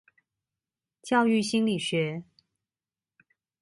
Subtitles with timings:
[1.03, 2.23] 教育心理學